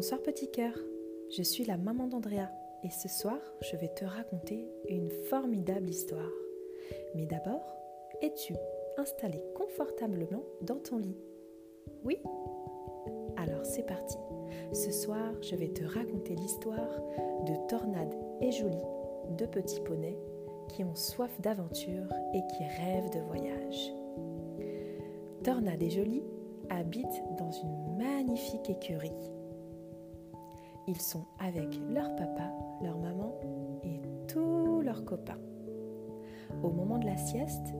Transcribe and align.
Bonsoir 0.00 0.22
petit 0.22 0.50
cœur, 0.50 0.72
je 1.28 1.42
suis 1.42 1.66
la 1.66 1.76
maman 1.76 2.06
d'Andrea 2.06 2.48
et 2.82 2.88
ce 2.88 3.06
soir 3.06 3.36
je 3.60 3.76
vais 3.76 3.92
te 3.94 4.06
raconter 4.06 4.66
une 4.88 5.10
formidable 5.28 5.90
histoire. 5.90 6.32
Mais 7.14 7.26
d'abord, 7.26 7.76
es-tu 8.22 8.54
installé 8.96 9.42
confortablement 9.54 10.42
dans 10.62 10.78
ton 10.78 10.96
lit? 10.96 11.18
Oui? 12.02 12.16
Alors 13.36 13.66
c'est 13.66 13.84
parti. 13.84 14.16
Ce 14.72 14.90
soir 14.90 15.34
je 15.42 15.54
vais 15.54 15.68
te 15.68 15.84
raconter 15.84 16.34
l'histoire 16.34 17.02
de 17.44 17.68
Tornade 17.68 18.14
et 18.40 18.52
Jolie, 18.52 18.78
deux 19.36 19.48
petits 19.48 19.82
poneys 19.82 20.16
qui 20.70 20.82
ont 20.82 20.96
soif 20.96 21.38
d'aventure 21.42 22.10
et 22.32 22.40
qui 22.56 22.64
rêvent 22.64 23.10
de 23.10 23.20
voyage. 23.20 23.92
Tornade 25.44 25.82
et 25.82 25.90
Jolie 25.90 26.24
habitent 26.70 27.22
dans 27.36 27.52
une 27.52 27.98
magnifique 27.98 28.70
écurie 28.70 29.30
ils 30.90 31.00
sont 31.00 31.24
avec 31.38 31.80
leur 31.88 32.16
papa, 32.16 32.52
leur 32.82 32.98
maman 32.98 33.32
et 33.84 34.00
tous 34.26 34.80
leurs 34.80 35.04
copains. 35.04 35.38
Au 36.64 36.70
moment 36.70 36.98
de 36.98 37.06
la 37.06 37.16
sieste, 37.16 37.74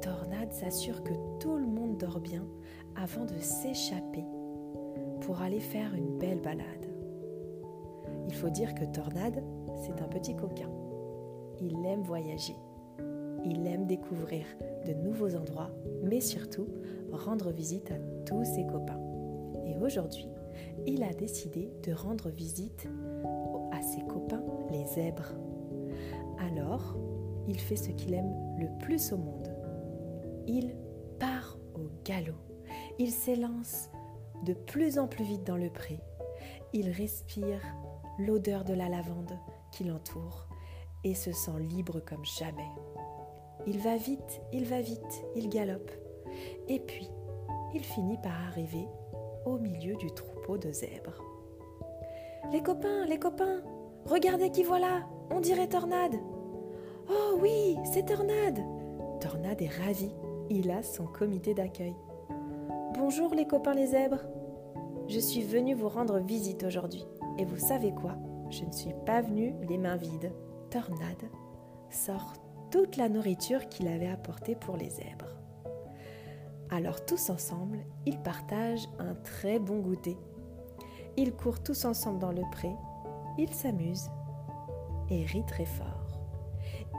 Tornade 0.00 0.52
s'assure 0.52 1.04
que 1.04 1.12
tout 1.38 1.56
le 1.56 1.66
monde 1.66 1.98
dort 1.98 2.18
bien 2.18 2.44
avant 2.96 3.24
de 3.24 3.38
s'échapper 3.38 4.24
pour 5.20 5.40
aller 5.40 5.60
faire 5.60 5.94
une 5.94 6.18
belle 6.18 6.40
balade. 6.40 6.64
Il 8.26 8.34
faut 8.34 8.50
dire 8.50 8.74
que 8.74 8.84
Tornade, 8.86 9.40
c'est 9.76 10.02
un 10.02 10.08
petit 10.08 10.34
coquin. 10.34 10.70
Il 11.60 11.86
aime 11.86 12.02
voyager. 12.02 12.56
Il 13.44 13.64
aime 13.68 13.86
découvrir 13.86 14.46
de 14.84 14.94
nouveaux 14.94 15.36
endroits, 15.36 15.70
mais 16.02 16.20
surtout 16.20 16.66
rendre 17.12 17.52
visite 17.52 17.92
à 17.92 17.98
tous 18.26 18.44
ses 18.44 18.66
copains. 18.66 19.00
Et 19.64 19.76
aujourd'hui, 19.76 20.28
il 20.86 21.02
a 21.02 21.12
décidé 21.12 21.70
de 21.82 21.92
rendre 21.92 22.30
visite 22.30 22.88
à 23.72 23.82
ses 23.82 24.00
copains 24.02 24.44
les 24.70 24.84
zèbres. 24.84 25.34
Alors, 26.38 26.96
il 27.46 27.58
fait 27.58 27.76
ce 27.76 27.90
qu'il 27.90 28.14
aime 28.14 28.32
le 28.58 28.68
plus 28.78 29.12
au 29.12 29.16
monde. 29.16 29.48
Il 30.46 30.76
part 31.18 31.58
au 31.74 31.88
galop. 32.04 32.34
Il 32.98 33.10
s'élance 33.10 33.90
de 34.44 34.52
plus 34.52 34.98
en 34.98 35.08
plus 35.08 35.24
vite 35.24 35.44
dans 35.44 35.56
le 35.56 35.70
pré. 35.70 35.98
Il 36.72 36.90
respire 36.90 37.60
l'odeur 38.18 38.64
de 38.64 38.74
la 38.74 38.88
lavande 38.88 39.38
qui 39.72 39.84
l'entoure 39.84 40.46
et 41.04 41.14
se 41.14 41.32
sent 41.32 41.58
libre 41.60 42.00
comme 42.00 42.24
jamais. 42.24 42.68
Il 43.66 43.78
va 43.78 43.96
vite, 43.96 44.40
il 44.52 44.64
va 44.64 44.80
vite, 44.80 45.24
il 45.36 45.48
galope. 45.48 45.90
Et 46.68 46.80
puis, 46.80 47.08
il 47.74 47.82
finit 47.82 48.18
par 48.18 48.32
arriver 48.48 48.86
au 49.48 49.58
milieu 49.58 49.96
du 49.96 50.10
troupeau 50.10 50.58
de 50.58 50.70
zèbres. 50.70 51.22
Les 52.52 52.62
copains, 52.62 53.04
les 53.06 53.18
copains, 53.18 53.62
regardez 54.04 54.50
qui 54.50 54.62
voilà, 54.62 55.06
on 55.30 55.40
dirait 55.40 55.68
Tornade. 55.68 56.16
Oh 57.10 57.38
oui, 57.40 57.76
c'est 57.92 58.06
Tornade. 58.06 58.60
Tornade 59.20 59.60
est 59.62 59.68
ravi, 59.82 60.10
il 60.50 60.70
a 60.70 60.82
son 60.82 61.06
comité 61.06 61.54
d'accueil. 61.54 61.94
Bonjour 62.94 63.34
les 63.34 63.46
copains 63.46 63.74
les 63.74 63.88
zèbres. 63.88 64.24
Je 65.08 65.18
suis 65.18 65.42
venu 65.42 65.74
vous 65.74 65.88
rendre 65.88 66.18
visite 66.18 66.64
aujourd'hui. 66.64 67.06
Et 67.38 67.44
vous 67.44 67.58
savez 67.58 67.92
quoi? 67.92 68.16
Je 68.50 68.64
ne 68.64 68.72
suis 68.72 68.94
pas 69.06 69.22
venu 69.22 69.54
les 69.68 69.78
mains 69.78 69.96
vides. 69.96 70.32
Tornade 70.70 71.30
sort 71.90 72.34
toute 72.70 72.96
la 72.96 73.08
nourriture 73.08 73.68
qu'il 73.68 73.88
avait 73.88 74.08
apportée 74.08 74.54
pour 74.54 74.76
les 74.76 74.90
zèbres. 74.90 75.27
Alors 76.70 77.04
tous 77.06 77.30
ensemble, 77.30 77.78
ils 78.04 78.18
partagent 78.18 78.88
un 78.98 79.14
très 79.14 79.58
bon 79.58 79.78
goûter. 79.78 80.18
Ils 81.16 81.32
courent 81.32 81.62
tous 81.62 81.86
ensemble 81.86 82.18
dans 82.18 82.30
le 82.30 82.42
pré, 82.52 82.70
ils 83.38 83.52
s'amusent 83.54 84.10
et 85.08 85.24
rient 85.24 85.46
très 85.46 85.64
fort. 85.64 86.06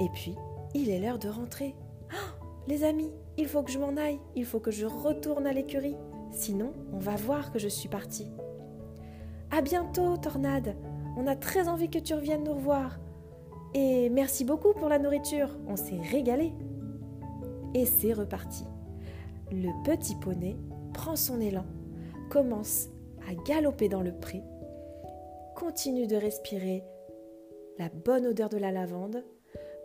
Et 0.01 0.09
puis, 0.09 0.35
il 0.73 0.89
est 0.89 0.99
l'heure 0.99 1.19
de 1.19 1.29
rentrer. 1.29 1.75
Oh, 2.11 2.45
les 2.67 2.83
amis, 2.83 3.11
il 3.37 3.47
faut 3.47 3.61
que 3.61 3.71
je 3.71 3.77
m'en 3.77 3.95
aille, 3.95 4.19
il 4.35 4.45
faut 4.45 4.59
que 4.59 4.71
je 4.71 4.87
retourne 4.87 5.45
à 5.45 5.53
l'écurie, 5.53 5.97
sinon 6.31 6.73
on 6.91 6.99
va 6.99 7.15
voir 7.15 7.51
que 7.51 7.59
je 7.59 7.67
suis 7.67 7.89
partie. 7.89 8.31
À 9.51 9.61
bientôt, 9.61 10.17
Tornade. 10.17 10.75
On 11.15 11.27
a 11.27 11.35
très 11.35 11.67
envie 11.67 11.89
que 11.89 11.99
tu 11.99 12.13
reviennes 12.13 12.43
nous 12.43 12.53
revoir. 12.53 12.99
Et 13.75 14.09
merci 14.09 14.45
beaucoup 14.45 14.73
pour 14.73 14.89
la 14.89 14.97
nourriture, 14.97 15.49
on 15.67 15.75
s'est 15.75 16.01
régalé. 16.11 16.53
Et 17.75 17.85
c'est 17.85 18.13
reparti 18.13 18.65
le 19.51 19.69
petit 19.83 20.15
poney 20.15 20.57
prend 20.93 21.15
son 21.15 21.41
élan, 21.41 21.65
commence 22.29 22.89
à 23.27 23.33
galoper 23.45 23.89
dans 23.89 24.01
le 24.01 24.11
pré, 24.11 24.43
continue 25.55 26.07
de 26.07 26.15
respirer 26.15 26.83
la 27.77 27.89
bonne 27.89 28.27
odeur 28.27 28.49
de 28.49 28.57
la 28.57 28.71
lavande, 28.71 29.23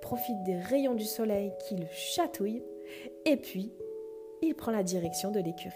profite 0.02 0.42
des 0.44 0.56
rayons 0.56 0.94
du 0.94 1.04
soleil 1.04 1.52
qui 1.66 1.76
le 1.76 1.86
chatouillent, 1.90 2.64
et 3.24 3.36
puis 3.36 3.72
il 4.42 4.54
prend 4.54 4.72
la 4.72 4.82
direction 4.82 5.30
de 5.30 5.40
l'écurie. 5.40 5.74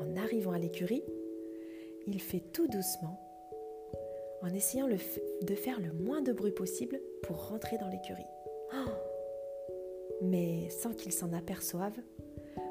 En 0.00 0.16
arrivant 0.16 0.52
à 0.52 0.58
l'écurie, 0.58 1.04
il 2.06 2.20
fait 2.20 2.40
tout 2.52 2.68
doucement, 2.68 3.20
en 4.42 4.54
essayant 4.54 4.86
de 4.86 5.54
faire 5.54 5.80
le 5.80 5.92
moins 5.92 6.22
de 6.22 6.32
bruit 6.32 6.52
possible 6.52 7.00
pour 7.22 7.48
rentrer 7.48 7.76
dans 7.78 7.88
l'écurie. 7.88 8.26
Oh 8.72 8.90
Mais 10.22 10.68
sans 10.70 10.94
qu'il 10.94 11.12
s'en 11.12 11.32
aperçoive, 11.32 11.98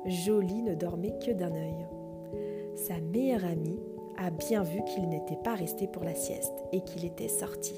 Jolie 0.08 0.64
ne 0.64 0.74
dormait 0.74 1.18
que 1.20 1.32
d'un 1.32 1.54
œil. 1.54 1.86
Sa 2.76 3.00
meilleure 3.00 3.44
amie 3.44 3.80
a 4.18 4.30
bien 4.30 4.64
vu 4.64 4.82
qu'il 4.86 5.10
n'était 5.10 5.38
pas 5.44 5.54
resté 5.54 5.88
pour 5.88 6.04
la 6.04 6.16
sieste 6.16 6.54
et 6.72 6.82
qu'il 6.82 7.06
était 7.06 7.28
sorti. 7.28 7.76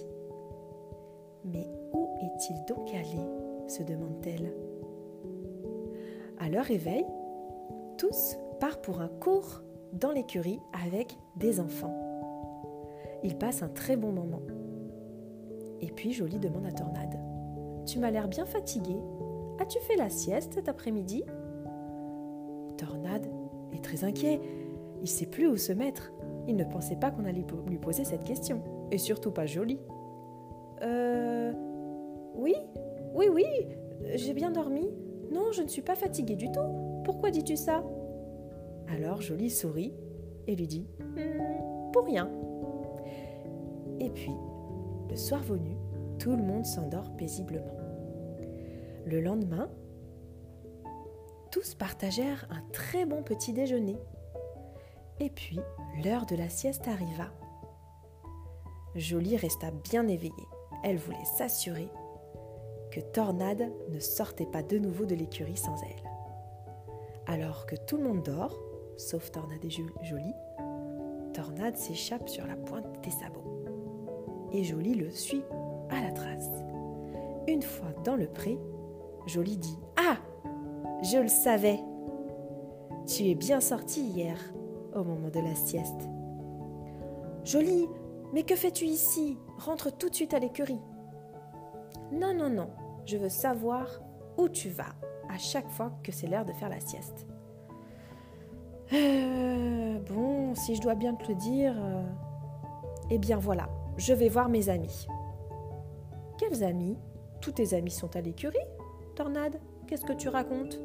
Mais 1.43 1.67
où 1.93 2.07
est-il 2.21 2.55
donc 2.65 2.89
allé? 2.89 3.19
se 3.67 3.83
demande-t-elle. 3.83 4.51
À 6.39 6.49
leur 6.49 6.65
réveil, 6.65 7.05
tous 7.97 8.35
partent 8.59 8.83
pour 8.83 9.01
un 9.01 9.07
cours 9.07 9.61
dans 9.93 10.11
l'écurie 10.11 10.59
avec 10.85 11.15
des 11.35 11.59
enfants. 11.59 11.95
Ils 13.23 13.37
passent 13.37 13.63
un 13.63 13.69
très 13.69 13.95
bon 13.95 14.11
moment. 14.11 14.41
Et 15.81 15.91
puis 15.91 16.13
Jolie 16.13 16.39
demande 16.39 16.65
à 16.65 16.71
Tornade 16.71 17.19
Tu 17.85 17.99
m'as 17.99 18.11
l'air 18.11 18.27
bien 18.27 18.45
fatigué. 18.45 18.95
As-tu 19.59 19.79
fait 19.81 19.97
la 19.97 20.09
sieste 20.09 20.53
cet 20.53 20.69
après-midi? 20.69 21.23
Tornade 22.79 23.27
est 23.73 23.83
très 23.83 24.03
inquiet. 24.03 24.39
Il 25.01 25.07
sait 25.07 25.25
plus 25.25 25.47
où 25.47 25.57
se 25.57 25.73
mettre. 25.73 26.11
Il 26.47 26.55
ne 26.55 26.63
pensait 26.63 26.95
pas 26.95 27.11
qu'on 27.11 27.25
allait 27.25 27.45
lui 27.67 27.77
poser 27.77 28.03
cette 28.05 28.23
question. 28.23 28.61
Et 28.91 28.97
surtout 28.97 29.31
pas 29.31 29.45
jolie. 29.45 29.79
Euh. 30.81 31.53
Oui, 32.35 32.55
oui, 33.13 33.27
oui, 33.31 33.45
j'ai 34.15 34.33
bien 34.33 34.51
dormi. 34.51 34.89
Non, 35.31 35.51
je 35.51 35.61
ne 35.61 35.67
suis 35.67 35.81
pas 35.81 35.95
fatiguée 35.95 36.35
du 36.35 36.51
tout. 36.51 37.01
Pourquoi 37.03 37.31
dis-tu 37.31 37.57
ça? 37.57 37.83
Alors 38.87 39.21
Jolie 39.21 39.49
sourit 39.49 39.93
et 40.47 40.55
lui 40.55 40.67
dit 40.67 40.87
hmm, 40.99 41.91
Pour 41.91 42.05
rien. 42.05 42.29
Et 43.99 44.09
puis, 44.09 44.31
le 45.09 45.15
soir 45.15 45.43
venu, 45.43 45.75
tout 46.17 46.31
le 46.31 46.43
monde 46.43 46.65
s'endort 46.65 47.15
paisiblement. 47.17 47.77
Le 49.05 49.21
lendemain, 49.21 49.69
tous 51.51 51.75
partagèrent 51.75 52.47
un 52.49 52.61
très 52.71 53.05
bon 53.05 53.23
petit 53.23 53.53
déjeuner. 53.53 53.97
Et 55.19 55.29
puis, 55.29 55.59
l'heure 56.03 56.25
de 56.25 56.35
la 56.35 56.49
sieste 56.49 56.87
arriva. 56.87 57.31
Jolie 58.95 59.37
resta 59.37 59.71
bien 59.71 60.07
éveillée. 60.07 60.33
Elle 60.83 60.97
voulait 60.97 61.17
s'assurer 61.37 61.89
que 62.91 62.99
Tornade 62.99 63.71
ne 63.89 63.99
sortait 63.99 64.45
pas 64.45 64.63
de 64.63 64.77
nouveau 64.77 65.05
de 65.05 65.15
l'écurie 65.15 65.57
sans 65.57 65.75
elle. 65.83 66.09
Alors 67.27 67.65
que 67.65 67.75
tout 67.75 67.97
le 67.97 68.03
monde 68.03 68.23
dort, 68.23 68.57
sauf 68.97 69.31
Tornade 69.31 69.63
et 69.63 69.69
Jolie, 69.69 70.33
Tornade 71.33 71.77
s'échappe 71.77 72.27
sur 72.29 72.47
la 72.47 72.55
pointe 72.55 73.03
des 73.03 73.11
sabots. 73.11 73.63
Et 74.51 74.63
Jolie 74.63 74.95
le 74.95 75.11
suit 75.11 75.43
à 75.89 76.01
la 76.01 76.11
trace. 76.11 76.49
Une 77.47 77.61
fois 77.61 77.91
dans 78.03 78.15
le 78.15 78.27
pré, 78.27 78.57
Jolie 79.27 79.57
dit 79.57 79.77
je 81.03 81.17
le 81.17 81.27
savais. 81.27 81.79
Tu 83.07 83.23
es 83.29 83.35
bien 83.35 83.59
sorti 83.59 84.01
hier, 84.01 84.37
au 84.93 85.03
moment 85.03 85.29
de 85.29 85.39
la 85.39 85.55
sieste. 85.55 86.09
Jolie, 87.43 87.87
mais 88.33 88.43
que 88.43 88.55
fais-tu 88.55 88.85
ici? 88.85 89.37
Rentre 89.57 89.95
tout 89.95 90.09
de 90.09 90.15
suite 90.15 90.33
à 90.33 90.39
l'écurie. 90.39 90.81
Non, 92.11 92.33
non, 92.33 92.49
non, 92.49 92.69
je 93.05 93.17
veux 93.17 93.29
savoir 93.29 93.87
où 94.37 94.49
tu 94.49 94.69
vas 94.69 94.95
à 95.29 95.37
chaque 95.37 95.69
fois 95.69 95.91
que 96.03 96.11
c'est 96.11 96.27
l'heure 96.27 96.45
de 96.45 96.53
faire 96.53 96.69
la 96.69 96.79
sieste. 96.79 97.27
Euh, 98.93 99.99
bon, 99.99 100.55
si 100.55 100.75
je 100.75 100.81
dois 100.81 100.95
bien 100.95 101.13
te 101.13 101.27
le 101.27 101.35
dire, 101.35 101.75
euh, 101.77 102.03
eh 103.11 103.19
bien 103.19 103.37
voilà, 103.37 103.69
je 103.97 104.13
vais 104.13 104.29
voir 104.29 104.49
mes 104.49 104.69
amis. 104.69 105.07
Quels 106.37 106.63
amis? 106.63 106.97
Tous 107.41 107.51
tes 107.51 107.73
amis 107.73 107.91
sont 107.91 108.15
à 108.15 108.21
l'écurie 108.21 108.57
Tornade, 109.15 109.59
qu'est-ce 109.89 110.05
que 110.05 110.13
tu 110.13 110.29
racontes? 110.29 110.79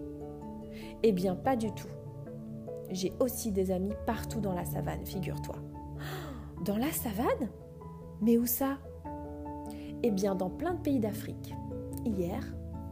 Eh 1.02 1.12
bien, 1.12 1.36
pas 1.36 1.56
du 1.56 1.70
tout. 1.72 1.88
J'ai 2.90 3.12
aussi 3.20 3.52
des 3.52 3.70
amis 3.70 3.92
partout 4.06 4.40
dans 4.40 4.54
la 4.54 4.64
savane, 4.64 5.04
figure-toi. 5.04 5.56
Dans 6.64 6.78
la 6.78 6.90
savane? 6.90 7.50
Mais 8.22 8.38
où 8.38 8.46
ça? 8.46 8.78
Eh 10.02 10.10
bien, 10.10 10.34
dans 10.34 10.48
plein 10.48 10.74
de 10.74 10.80
pays 10.80 11.00
d'Afrique. 11.00 11.54
Hier, 12.06 12.40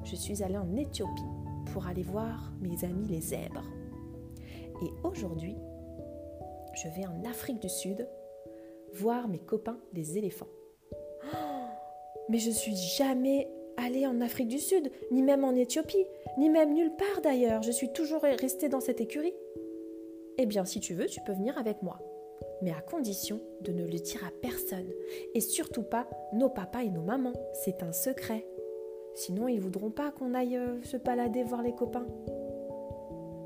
je 0.05 0.14
suis 0.14 0.43
allée 0.43 0.59
en 0.59 0.76
Éthiopie 0.76 1.23
pour 1.73 1.87
aller 1.87 2.03
voir 2.03 2.53
mes 2.61 2.85
amis 2.85 3.06
les 3.08 3.20
zèbres. 3.20 3.65
Et 4.82 4.91
aujourd'hui, 5.05 5.56
je 6.75 6.88
vais 6.88 7.06
en 7.06 7.25
Afrique 7.25 7.62
du 7.62 7.69
Sud 7.69 8.06
voir 8.94 9.29
mes 9.29 9.38
copains 9.38 9.79
des 9.94 10.19
éléphants. 10.19 10.49
mais 12.29 12.38
je 12.38 12.50
suis 12.50 12.76
jamais 12.76 13.49
allée 13.76 14.06
en 14.06 14.20
Afrique 14.20 14.48
du 14.48 14.58
Sud, 14.58 14.90
ni 15.10 15.22
même 15.22 15.44
en 15.44 15.54
Éthiopie, 15.54 16.06
ni 16.38 16.48
même 16.48 16.74
nulle 16.74 16.94
part 16.96 17.22
d'ailleurs. 17.22 17.62
Je 17.62 17.70
suis 17.70 17.92
toujours 17.92 18.22
restée 18.22 18.69
dans 18.69 18.80
cette 18.80 19.00
écurie. 19.00 19.34
Eh 20.38 20.46
bien, 20.46 20.64
si 20.64 20.80
tu 20.80 20.94
veux, 20.94 21.06
tu 21.06 21.20
peux 21.20 21.32
venir 21.32 21.58
avec 21.58 21.82
moi. 21.82 21.98
Mais 22.62 22.70
à 22.70 22.80
condition 22.80 23.40
de 23.60 23.72
ne 23.72 23.84
le 23.84 23.98
dire 23.98 24.24
à 24.24 24.30
personne. 24.40 24.88
Et 25.34 25.40
surtout 25.40 25.82
pas 25.82 26.08
nos 26.32 26.48
papas 26.48 26.82
et 26.82 26.90
nos 26.90 27.02
mamans. 27.02 27.32
C'est 27.64 27.82
un 27.82 27.92
secret. 27.92 28.46
Sinon, 29.14 29.48
ils 29.48 29.60
voudront 29.60 29.90
pas 29.90 30.10
qu'on 30.10 30.34
aille 30.34 30.56
euh, 30.56 30.82
se 30.82 30.96
balader 30.96 31.42
voir 31.42 31.62
les 31.62 31.74
copains. 31.74 32.06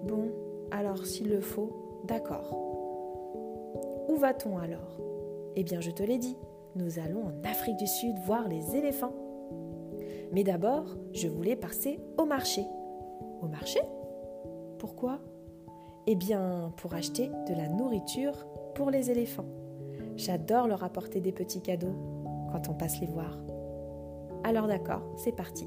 Bon, 0.05 0.31
alors 0.71 1.05
s'il 1.05 1.29
le 1.29 1.41
faut, 1.41 2.03
d'accord. 2.05 2.55
Où 4.09 4.17
va-t-on 4.17 4.59
alors? 4.59 5.01
Eh 5.57 5.65
bien, 5.65 5.81
je 5.81 5.91
te 5.91 6.03
l'ai 6.03 6.19
dit, 6.19 6.37
nous 6.77 6.99
allons 6.99 7.25
en 7.25 7.49
Afrique 7.49 7.77
du 7.77 7.87
Sud 7.87 8.17
voir 8.25 8.49
les 8.49 8.77
éléphants. 8.77 9.15
Mais 10.33 10.45
d'abord, 10.45 10.85
je 11.13 11.29
voulais 11.29 11.57
passer 11.57 12.01
au 12.19 12.25
marché. 12.25 12.65
Au 13.43 13.47
marché? 13.47 13.81
Pourquoi? 14.79 15.19
Eh 16.07 16.15
bien, 16.15 16.73
pour 16.77 16.95
acheter 16.95 17.31
de 17.49 17.55
la 17.55 17.69
nourriture 17.69 18.47
pour 18.75 18.91
les 18.91 19.11
éléphants. 19.11 19.49
J'adore 20.17 20.69
leur 20.69 20.85
apporter 20.85 21.21
des 21.21 21.33
petits 21.33 21.63
cadeaux 21.63 21.95
quand 22.53 22.69
on 22.69 22.75
passe 22.75 23.01
les 23.01 23.07
voir. 23.07 23.39
Alors 24.45 24.67
d'accord, 24.67 25.03
c'est 25.17 25.35
parti. 25.35 25.67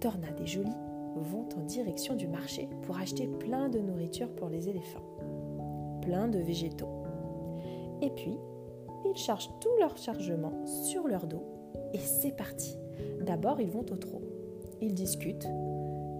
Tornade 0.00 0.40
et 0.40 0.46
Jolie 0.46 0.70
vont 1.16 1.48
en 1.56 1.60
direction 1.60 2.14
du 2.14 2.26
marché 2.26 2.68
pour 2.82 2.98
acheter 2.98 3.26
plein 3.26 3.68
de 3.68 3.78
nourriture 3.78 4.28
pour 4.34 4.48
les 4.48 4.68
éléphants, 4.68 5.04
plein 6.02 6.28
de 6.28 6.38
végétaux. 6.38 6.88
Et 8.02 8.10
puis, 8.10 8.36
ils 9.04 9.16
chargent 9.16 9.50
tout 9.60 9.70
leur 9.78 9.96
chargement 9.96 10.66
sur 10.66 11.06
leur 11.06 11.26
dos 11.26 11.44
et 11.92 11.98
c'est 11.98 12.36
parti. 12.36 12.76
D'abord, 13.20 13.60
ils 13.60 13.70
vont 13.70 13.86
au 13.90 13.96
trot. 13.96 14.22
Ils 14.80 14.94
discutent 14.94 15.48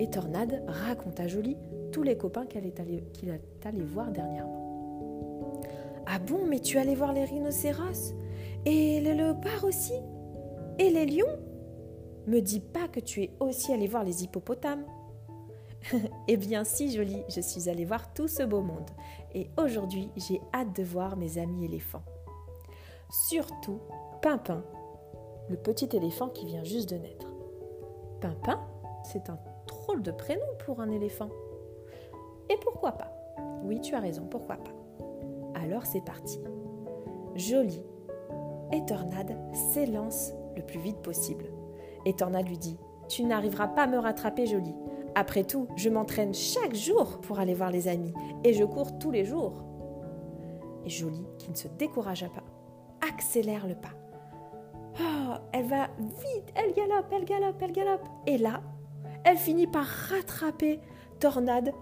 et 0.01 0.11
Tornade 0.11 0.63
raconte 0.67 1.21
à 1.21 1.29
Jolie 1.29 1.57
tous 1.93 2.03
les 2.03 2.17
copains 2.17 2.47
qu'il 2.47 2.67
est, 2.67 2.81
allé, 2.81 3.83
voir 3.83 4.11
dernièrement. 4.11 5.61
Ah 6.07 6.19
bon, 6.19 6.47
mais 6.47 6.59
tu 6.59 6.77
es 6.77 6.81
allé 6.81 6.95
voir 6.95 7.13
les 7.13 7.25
rhinocéros 7.25 8.15
Et 8.67 9.01
les 9.01 9.15
léopards 9.15 9.65
aussi 9.65 9.95
Et 10.79 10.91
les 10.91 11.07
lions? 11.07 11.39
Me 12.27 12.41
dis 12.41 12.61
pas 12.61 12.89
que 12.89 13.01
tu 13.01 13.23
es 13.23 13.31
aussi 13.39 13.73
allé 13.73 13.87
voir 13.87 14.03
les 14.03 14.25
hippopotames. 14.25 14.85
eh 16.29 16.37
bien 16.37 16.65
si, 16.65 16.91
jolie, 16.91 17.23
je 17.29 17.41
suis 17.41 17.69
allée 17.69 17.85
voir 17.85 18.13
tout 18.15 18.29
ce 18.29 18.43
beau 18.43 18.63
monde. 18.63 18.91
Et 19.35 19.49
aujourd'hui, 19.57 20.09
j'ai 20.17 20.41
hâte 20.53 20.75
de 20.75 20.83
voir 20.83 21.17
mes 21.17 21.39
amis 21.39 21.67
éléphants. 21.67 22.05
Surtout 23.11 23.79
Pimpin, 24.23 24.65
le 25.49 25.57
petit 25.57 25.89
éléphant 25.97 26.29
qui 26.29 26.47
vient 26.47 26.65
juste 26.65 26.91
de 26.91 26.97
naître. 26.97 27.33
Pimpin, 28.21 28.61
c'est 29.05 29.29
un 29.29 29.39
drôle 29.67 30.03
de 30.03 30.11
prénom 30.11 30.47
pour 30.65 30.81
un 30.81 30.91
éléphant. 30.91 31.29
Et 32.51 32.57
pourquoi 32.63 32.93
pas? 32.93 33.13
Oui, 33.65 33.81
tu 33.81 33.95
as 33.95 34.01
raison, 34.01 34.27
pourquoi 34.31 34.57
pas? 34.57 34.73
Alors 35.55 35.87
c'est 35.87 36.05
parti. 36.05 36.41
Jolie 37.35 37.83
et 38.73 38.85
Tornade 38.87 39.37
s'élancent 39.53 40.35
le 40.57 40.63
plus 40.63 40.81
vite 40.81 40.99
possible. 40.99 41.47
Et 42.07 42.15
Tornade 42.15 42.49
lui 42.49 42.59
dit 42.59 42.79
Tu 43.09 43.25
n'arriveras 43.25 43.69
pas 43.69 43.85
à 43.85 43.87
me 43.87 43.99
rattraper, 43.99 44.47
Jolie. 44.47 44.75
Après 45.15 45.45
tout, 45.45 45.69
je 45.77 45.89
m'entraîne 45.89 46.35
chaque 46.35 46.75
jour 46.75 47.21
pour 47.21 47.39
aller 47.39 47.55
voir 47.55 47.71
les 47.71 47.89
amis 47.89 48.13
et 48.43 48.53
je 48.53 48.65
cours 48.65 48.99
tous 48.99 49.11
les 49.11 49.25
jours. 49.25 49.65
Et 50.85 50.91
Jolie, 50.91 51.27
qui 51.39 51.51
ne 51.51 51.57
se 51.57 51.69
découragea 51.69 52.29
pas, 52.29 52.43
accélère 53.07 53.67
le 53.67 53.75
pas. 53.75 53.95
Elle 55.53 55.67
va 55.67 55.89
vite, 55.99 56.53
elle 56.55 56.73
galope, 56.75 57.13
elle 57.13 57.25
galope, 57.25 57.63
elle 57.63 57.73
galope. 57.73 58.09
Et 58.27 58.39
là, 58.39 58.61
elle 59.25 59.37
finit 59.37 59.67
par 59.67 59.85
rattraper 59.85 60.81
Tornade 61.21 61.73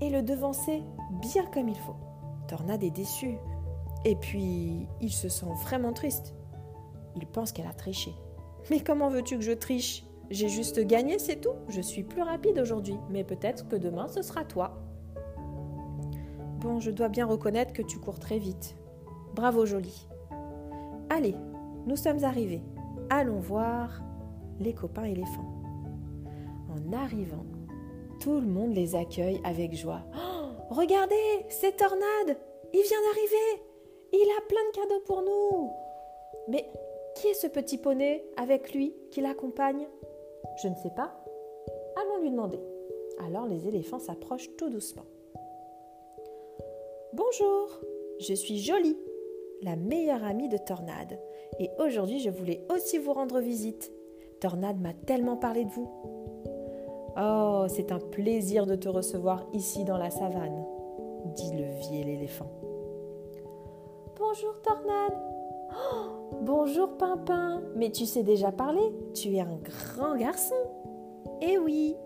et 0.00 0.10
le 0.10 0.22
devancer 0.22 0.82
bien 1.20 1.44
comme 1.46 1.68
il 1.68 1.76
faut. 1.76 1.96
Tornade 2.48 2.84
est 2.84 2.90
déçu. 2.90 3.36
Et 4.04 4.14
puis, 4.14 4.86
il 5.00 5.10
se 5.10 5.28
sent 5.28 5.52
vraiment 5.62 5.92
triste. 5.92 6.34
Il 7.16 7.26
pense 7.26 7.52
qu'elle 7.52 7.66
a 7.66 7.72
triché. 7.72 8.14
Mais 8.70 8.80
comment 8.80 9.08
veux-tu 9.08 9.36
que 9.36 9.44
je 9.44 9.52
triche? 9.52 10.04
J'ai 10.30 10.48
juste 10.48 10.80
gagné, 10.80 11.18
c'est 11.18 11.40
tout. 11.40 11.54
Je 11.68 11.80
suis 11.80 12.02
plus 12.02 12.22
rapide 12.22 12.58
aujourd'hui, 12.58 12.98
mais 13.10 13.24
peut-être 13.24 13.68
que 13.68 13.76
demain 13.76 14.08
ce 14.08 14.22
sera 14.22 14.44
toi. 14.44 14.74
Bon, 16.60 16.80
je 16.80 16.90
dois 16.90 17.08
bien 17.08 17.26
reconnaître 17.26 17.72
que 17.72 17.82
tu 17.82 17.98
cours 17.98 18.18
très 18.18 18.38
vite. 18.38 18.76
Bravo, 19.34 19.66
jolie. 19.66 20.08
Allez, 21.10 21.36
nous 21.86 21.96
sommes 21.96 22.24
arrivés. 22.24 22.62
Allons 23.10 23.38
voir 23.38 24.02
les 24.58 24.74
copains 24.74 25.04
éléphants. 25.04 25.62
En 26.68 26.92
arrivant, 26.92 27.44
tout 28.20 28.40
le 28.40 28.46
monde 28.46 28.74
les 28.74 28.96
accueille 28.96 29.40
avec 29.44 29.74
joie. 29.74 30.02
Oh, 30.14 30.74
regardez, 30.74 31.46
c'est 31.48 31.76
Tornade 31.76 32.36
Il 32.72 32.82
vient 32.82 33.02
d'arriver 33.02 33.62
Il 34.12 34.28
a 34.36 34.46
plein 34.48 34.64
de 34.70 34.76
cadeaux 34.76 35.04
pour 35.06 35.22
nous 35.22 35.70
Mais 36.48 36.68
qui 37.14 37.28
est 37.28 37.34
ce 37.34 37.46
petit 37.46 37.78
poney 37.78 38.24
avec 38.36 38.74
lui 38.74 38.94
qui 39.10 39.20
l'accompagne? 39.20 39.86
Je 40.62 40.68
ne 40.68 40.74
sais 40.74 40.90
pas. 40.90 41.24
Allons 41.96 42.22
lui 42.22 42.30
demander. 42.30 42.60
Alors 43.24 43.46
les 43.46 43.68
éléphants 43.68 43.98
s'approchent 43.98 44.54
tout 44.56 44.68
doucement. 44.68 45.06
Bonjour, 47.12 47.80
je 48.20 48.34
suis 48.34 48.58
Jolie, 48.58 48.98
la 49.62 49.76
meilleure 49.76 50.24
amie 50.24 50.48
de 50.48 50.58
Tornade, 50.58 51.18
et 51.58 51.70
aujourd'hui 51.78 52.18
je 52.20 52.30
voulais 52.30 52.64
aussi 52.74 52.98
vous 52.98 53.12
rendre 53.12 53.40
visite. 53.40 53.92
Tornade 54.40 54.80
m'a 54.80 54.92
tellement 54.92 55.36
parlé 55.36 55.64
de 55.64 55.70
vous. 55.70 55.88
Oh, 57.18 57.64
c'est 57.68 57.92
un 57.92 57.98
plaisir 57.98 58.66
de 58.66 58.74
te 58.74 58.88
recevoir 58.88 59.46
ici 59.54 59.84
dans 59.84 59.96
la 59.96 60.10
savane, 60.10 60.64
dit 61.34 61.52
le 61.52 61.64
vieil 61.80 62.10
éléphant. 62.10 62.50
Bonjour 64.18 64.60
Tornade. 64.62 65.18
Oh, 65.70 66.16
Bonjour 66.42 66.96
Pimpin, 66.98 67.62
mais 67.74 67.90
tu 67.90 68.04
sais 68.04 68.22
déjà 68.22 68.52
parler, 68.52 68.92
tu 69.14 69.34
es 69.36 69.40
un 69.40 69.56
grand 69.56 70.16
garçon. 70.16 70.54
Eh 71.40 71.58
oui. 71.58 71.96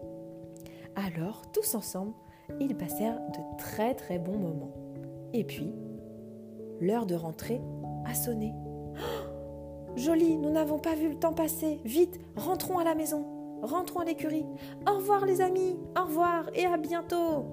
Alors, 0.94 1.42
tous 1.52 1.74
ensemble, 1.74 2.12
ils 2.60 2.76
passèrent 2.76 3.20
de 3.30 3.58
très 3.58 3.94
très 3.94 4.18
bons 4.18 4.38
moments. 4.38 4.72
Et 5.32 5.44
puis, 5.44 5.74
l'heure 6.80 7.06
de 7.06 7.14
rentrer 7.14 7.60
a 8.04 8.14
sonné. 8.14 8.52
Jolie, 9.96 10.36
nous 10.36 10.50
n'avons 10.50 10.78
pas 10.78 10.94
vu 10.94 11.08
le 11.08 11.16
temps 11.16 11.32
passer. 11.32 11.80
Vite, 11.84 12.20
rentrons 12.36 12.78
à 12.78 12.84
la 12.84 12.94
maison. 12.94 13.26
Rentrons 13.62 14.00
à 14.00 14.04
l'écurie. 14.04 14.46
Au 14.88 14.96
revoir 14.96 15.26
les 15.26 15.40
amis. 15.40 15.76
Au 15.98 16.04
revoir 16.04 16.50
et 16.54 16.66
à 16.66 16.76
bientôt. 16.76 17.46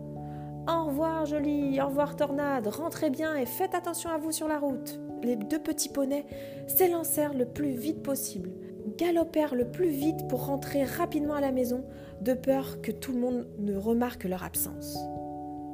Au 0.67 0.85
revoir 0.85 1.25
Jolie. 1.25 1.81
Au 1.81 1.87
revoir 1.87 2.15
Tornade. 2.15 2.67
Rentrez 2.67 3.09
bien 3.09 3.35
et 3.35 3.45
faites 3.45 3.75
attention 3.75 4.09
à 4.09 4.17
vous 4.17 4.31
sur 4.31 4.47
la 4.47 4.59
route 4.59 4.99
les 5.23 5.35
deux 5.35 5.59
petits 5.59 5.89
poneys 5.89 6.25
s'élancèrent 6.67 7.33
le 7.33 7.45
plus 7.45 7.71
vite 7.71 8.03
possible, 8.03 8.51
galopèrent 8.97 9.55
le 9.55 9.69
plus 9.69 9.89
vite 9.89 10.27
pour 10.27 10.45
rentrer 10.45 10.83
rapidement 10.83 11.35
à 11.35 11.41
la 11.41 11.51
maison, 11.51 11.83
de 12.21 12.33
peur 12.33 12.81
que 12.81 12.91
tout 12.91 13.11
le 13.11 13.19
monde 13.19 13.47
ne 13.59 13.75
remarque 13.75 14.23
leur 14.23 14.43
absence. 14.43 14.97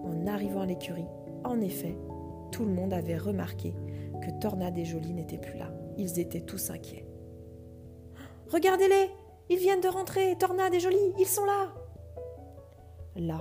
En 0.03 0.27
arrivant 0.27 0.62
à 0.62 0.65
l'écurie, 0.65 1.08
en 1.43 1.62
effet, 1.62 1.98
tout 2.51 2.65
le 2.65 2.72
monde 2.72 2.93
avait 2.93 3.17
remarqué 3.17 3.74
que 4.22 4.39
Tornade 4.41 4.77
et 4.77 4.86
Jolie 4.86 5.13
n'étaient 5.13 5.38
plus 5.38 5.58
là. 5.58 5.72
Ils 5.97 6.19
étaient 6.19 6.41
tous 6.41 6.69
inquiets. 6.69 7.05
Regardez-les 8.51 9.09
Ils 9.50 9.57
viennent 9.57 9.81
de 9.81 9.88
rentrer 9.88 10.38
Tornade 10.38 10.73
et 10.73 10.79
Jolie, 10.79 11.13
ils 11.19 11.25
sont 11.25 11.45
là 11.45 11.73
Là, 13.15 13.39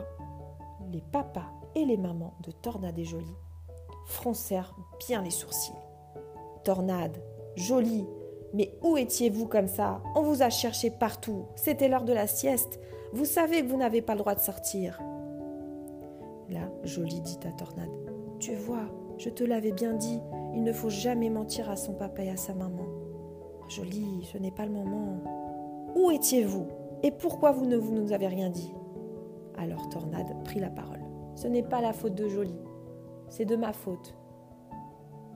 les 0.90 1.02
papas 1.12 1.50
et 1.74 1.84
les 1.84 1.96
mamans 1.96 2.34
de 2.44 2.50
Tornade 2.50 2.98
et 2.98 3.04
Jolie 3.04 3.36
froncèrent 4.06 4.74
bien 5.06 5.22
les 5.22 5.30
sourcils. 5.30 5.72
Tornade, 6.64 7.22
jolie. 7.56 8.06
Mais 8.54 8.76
où 8.82 8.96
étiez-vous 8.96 9.46
comme 9.46 9.68
ça? 9.68 10.02
On 10.14 10.22
vous 10.22 10.42
a 10.42 10.50
cherché 10.50 10.90
partout. 10.90 11.46
C'était 11.56 11.88
l'heure 11.88 12.04
de 12.04 12.12
la 12.12 12.26
sieste. 12.26 12.78
Vous 13.12 13.24
savez 13.24 13.62
que 13.62 13.68
vous 13.68 13.78
n'avez 13.78 14.02
pas 14.02 14.12
le 14.12 14.20
droit 14.20 14.34
de 14.34 14.40
sortir. 14.40 15.00
Là, 16.50 16.68
Jolie 16.84 17.20
dit 17.22 17.38
à 17.46 17.52
Tornade 17.52 17.90
Tu 18.38 18.54
vois, 18.54 18.88
je 19.18 19.30
te 19.30 19.44
l'avais 19.44 19.72
bien 19.72 19.94
dit, 19.94 20.20
il 20.54 20.62
ne 20.62 20.72
faut 20.72 20.90
jamais 20.90 21.30
mentir 21.30 21.70
à 21.70 21.76
son 21.76 21.94
papa 21.94 22.22
et 22.22 22.30
à 22.30 22.36
sa 22.36 22.54
maman. 22.54 22.86
Jolie, 23.68 24.24
ce 24.24 24.38
n'est 24.38 24.50
pas 24.50 24.66
le 24.66 24.72
moment. 24.72 25.20
Où 25.94 26.10
étiez-vous 26.10 26.66
Et 27.02 27.10
pourquoi 27.10 27.52
vous 27.52 27.66
ne 27.66 27.76
vous 27.76 27.92
nous 27.92 28.12
avez 28.12 28.26
rien 28.26 28.50
dit? 28.50 28.72
Alors 29.56 29.88
Tornade 29.88 30.42
prit 30.44 30.60
la 30.60 30.70
parole. 30.70 31.00
Ce 31.34 31.46
n'est 31.48 31.62
pas 31.62 31.80
la 31.80 31.92
faute 31.92 32.14
de 32.14 32.28
Jolie, 32.28 32.60
c'est 33.28 33.44
de 33.44 33.56
ma 33.56 33.72
faute. 33.72 34.14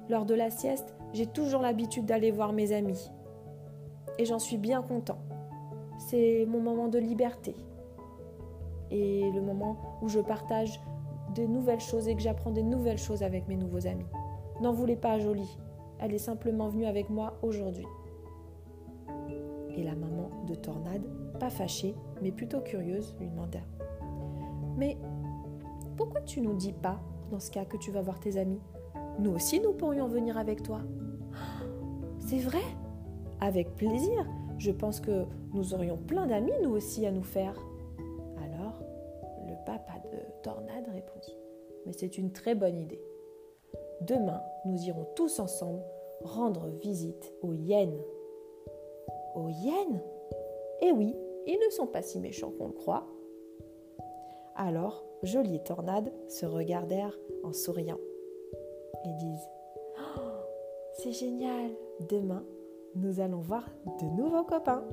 Lors 0.08 0.26
de 0.26 0.34
la 0.34 0.50
sieste, 0.50 0.94
j'ai 1.12 1.26
toujours 1.26 1.62
l'habitude 1.62 2.06
d'aller 2.06 2.30
voir 2.30 2.52
mes 2.52 2.72
amis. 2.72 3.10
Et 4.18 4.24
j'en 4.24 4.38
suis 4.38 4.56
bien 4.56 4.82
content. 4.82 5.18
C'est 5.98 6.46
mon 6.46 6.60
moment 6.60 6.88
de 6.88 6.98
liberté. 6.98 7.54
Et 8.90 9.30
le 9.32 9.40
moment 9.40 9.76
où 10.02 10.08
je 10.08 10.20
partage 10.20 10.80
des 11.36 11.46
nouvelles 11.46 11.80
choses 11.80 12.08
et 12.08 12.16
que 12.16 12.22
j'apprends 12.22 12.50
des 12.50 12.62
nouvelles 12.62 12.98
choses 12.98 13.22
avec 13.22 13.46
mes 13.46 13.56
nouveaux 13.56 13.86
amis. 13.86 14.06
N'en 14.60 14.72
voulez 14.72 14.96
pas, 14.96 15.18
Jolie. 15.18 15.58
Elle 16.00 16.14
est 16.14 16.18
simplement 16.18 16.68
venue 16.68 16.86
avec 16.86 17.10
moi 17.10 17.38
aujourd'hui. 17.42 17.86
Et 19.76 19.82
la 19.82 19.94
maman 19.94 20.30
de 20.46 20.54
Tornade, 20.54 21.02
pas 21.38 21.50
fâchée, 21.50 21.94
mais 22.22 22.32
plutôt 22.32 22.60
curieuse, 22.60 23.14
lui 23.20 23.28
demanda 23.28 23.60
Mais 24.78 24.96
pourquoi 25.96 26.22
tu 26.22 26.40
nous 26.40 26.54
dis 26.54 26.72
pas, 26.72 27.00
dans 27.30 27.40
ce 27.40 27.50
cas, 27.50 27.66
que 27.66 27.76
tu 27.76 27.90
vas 27.90 28.00
voir 28.00 28.18
tes 28.18 28.38
amis? 28.38 28.60
Nous 29.18 29.32
aussi, 29.32 29.60
nous 29.60 29.72
pourrions 29.72 30.06
venir 30.06 30.38
avec 30.38 30.62
toi. 30.62 30.80
C'est 32.18 32.38
vrai? 32.38 32.62
Avec 33.40 33.74
plaisir. 33.76 34.26
Je 34.58 34.70
pense 34.70 35.00
que 35.00 35.26
nous 35.52 35.74
aurions 35.74 35.98
plein 35.98 36.26
d'amis, 36.26 36.52
nous 36.62 36.70
aussi, 36.70 37.06
à 37.06 37.12
nous 37.12 37.22
faire. 37.22 37.54
Tornade 40.46 40.86
répondit 40.94 41.36
Mais 41.84 41.92
c'est 41.92 42.18
une 42.18 42.30
très 42.30 42.54
bonne 42.54 42.78
idée. 42.78 43.02
Demain, 44.02 44.40
nous 44.64 44.80
irons 44.84 45.04
tous 45.16 45.40
ensemble 45.40 45.82
rendre 46.22 46.68
visite 46.68 47.34
aux 47.42 47.52
hyènes. 47.52 48.00
Aux 49.34 49.48
hyènes? 49.48 50.00
Eh 50.82 50.92
oui, 50.92 51.16
ils 51.48 51.58
ne 51.58 51.70
sont 51.70 51.88
pas 51.88 52.02
si 52.02 52.20
méchants 52.20 52.52
qu'on 52.56 52.68
le 52.68 52.74
croit. 52.74 53.08
Alors, 54.54 55.04
Jolie 55.24 55.56
et 55.56 55.62
Tornade 55.64 56.12
se 56.28 56.46
regardèrent 56.46 57.18
en 57.42 57.52
souriant 57.52 57.98
et 59.04 59.12
disent 59.14 59.50
oh, 59.98 60.20
C'est 60.94 61.12
génial 61.12 61.72
Demain, 62.08 62.44
nous 62.94 63.18
allons 63.18 63.40
voir 63.40 63.64
de 64.00 64.06
nouveaux 64.16 64.44
copains. 64.44 64.84